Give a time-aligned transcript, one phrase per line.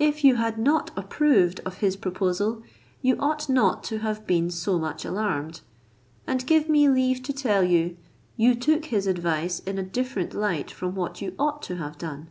[0.00, 2.60] If you had not approved of his proposal,
[3.02, 5.60] you ought not to have been so much alarmed;
[6.26, 7.96] and give me leave to tell you,
[8.36, 12.30] you took his advice in a different light from what you ought to have done.